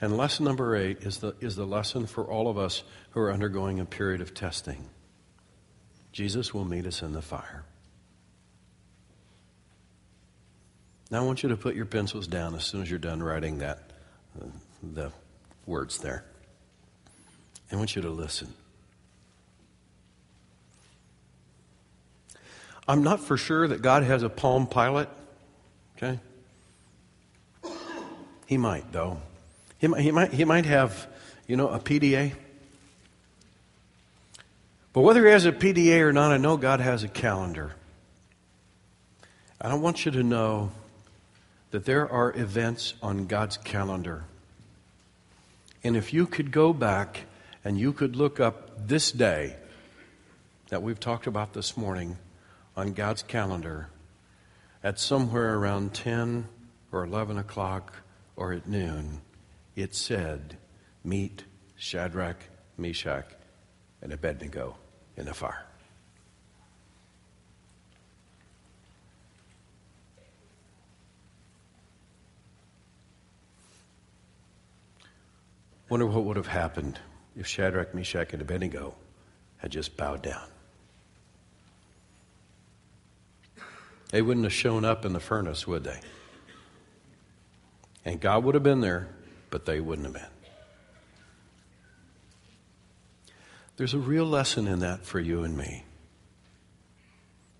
[0.00, 3.32] And lesson number eight is the, is the lesson for all of us who are
[3.32, 4.88] undergoing a period of testing.
[6.12, 7.64] Jesus will meet us in the fire.
[11.10, 13.58] Now I want you to put your pencils down as soon as you're done writing
[13.58, 13.90] that,
[14.40, 14.46] uh,
[14.82, 15.12] the
[15.66, 16.24] words there.
[17.70, 18.52] I want you to listen.
[22.86, 25.08] I'm not for sure that God has a Palm Pilot,
[25.96, 26.18] okay?
[28.46, 29.20] He might, though.
[29.84, 31.06] He might, he might, he might have,
[31.46, 32.32] you know, a PDA.
[34.94, 37.74] But whether he has a PDA or not, I know God has a calendar.
[39.60, 40.72] And I want you to know
[41.70, 44.24] that there are events on God's calendar.
[45.82, 47.26] And if you could go back
[47.62, 49.54] and you could look up this day
[50.70, 52.16] that we've talked about this morning
[52.74, 53.88] on God's calendar
[54.82, 56.48] at somewhere around 10
[56.90, 57.92] or 11 o'clock
[58.34, 59.20] or at noon,
[59.76, 60.56] it said,
[61.02, 61.44] Meet
[61.76, 62.38] Shadrach,
[62.78, 63.26] Meshach,
[64.00, 64.76] and Abednego
[65.16, 65.66] in the fire.
[75.88, 76.98] Wonder what would have happened
[77.36, 78.94] if Shadrach, Meshach, and Abednego
[79.58, 80.48] had just bowed down.
[84.10, 86.00] They wouldn't have shown up in the furnace, would they?
[88.04, 89.08] And God would have been there,
[89.54, 90.32] but they wouldn't have been.
[93.76, 95.84] There's a real lesson in that for you and me.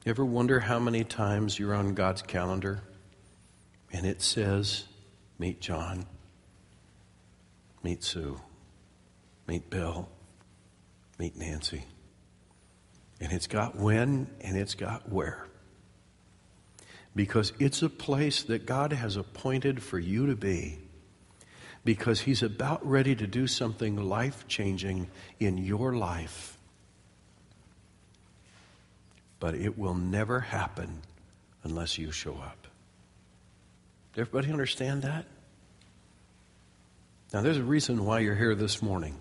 [0.04, 2.80] You ever wonder how many times you're on God's calendar
[3.92, 4.86] and it says,
[5.38, 6.04] Meet John,
[7.84, 8.40] meet Sue,
[9.46, 10.08] meet Bill,
[11.20, 11.84] meet Nancy.
[13.20, 15.46] And it's got when and it's got where
[17.14, 20.80] because it's a place that God has appointed for you to be.
[21.84, 25.08] Because He's about ready to do something life changing
[25.38, 26.56] in your life.
[29.38, 31.02] But it will never happen
[31.62, 32.66] unless you show up.
[34.16, 35.26] Everybody understand that?
[37.32, 39.16] Now, there's a reason why you're here this morning.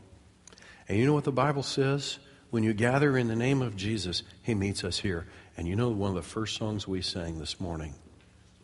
[0.88, 2.20] And you know what the Bible says?
[2.52, 5.26] When you gather in the name of Jesus, He meets us here.
[5.58, 7.96] And you know, one of the first songs we sang this morning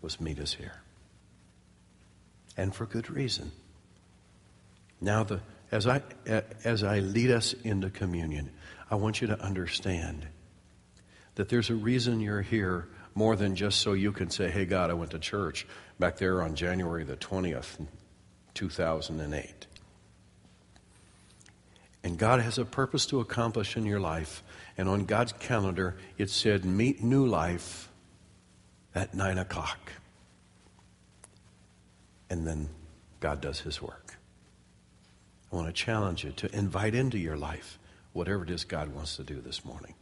[0.02, 0.82] was Meet Us Here.
[2.56, 3.52] And for good reason.
[5.02, 5.40] Now, the,
[5.72, 6.02] as, I,
[6.64, 8.52] as I lead us into communion,
[8.90, 10.28] I want you to understand
[11.36, 14.90] that there's a reason you're here more than just so you can say, Hey, God,
[14.90, 15.68] I went to church
[16.00, 17.86] back there on January the 20th,
[18.54, 19.68] 2008.
[22.04, 24.44] And God has a purpose to accomplish in your life.
[24.78, 27.90] And on God's calendar, it said, Meet new life
[28.96, 29.92] at 9 o'clock.
[32.30, 32.70] And then
[33.20, 34.09] God does his work.
[35.52, 37.80] I want to challenge you to invite into your life
[38.14, 39.96] whatever it is God wants to do this morning.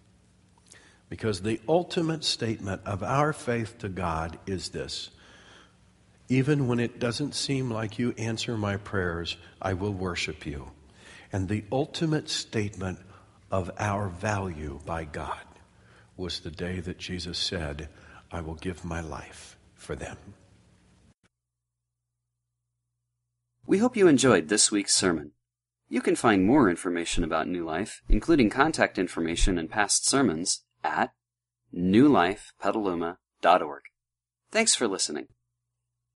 [1.10, 5.10] Because the ultimate statement of our faith to God is this
[6.30, 10.72] even when it doesn't seem like you answer my prayers, I will worship you.
[11.32, 13.00] And the ultimate statement
[13.50, 15.46] of our value by God
[16.18, 17.88] was the day that Jesus said,
[18.30, 20.18] I will give my life for them.
[23.66, 25.32] We hope you enjoyed this week's sermon.
[25.90, 31.14] You can find more information about New Life, including contact information and past sermons, at
[31.74, 33.82] newlifepetaluma.org.
[34.52, 35.28] Thanks for listening.